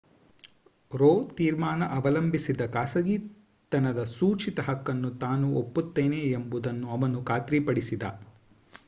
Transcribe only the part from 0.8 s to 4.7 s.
rho ತೀರ್ಮಾನ ಅವಲಂಬಿಸಿದ ಖಾಸಗಿತನದ ಸೂಚಿತ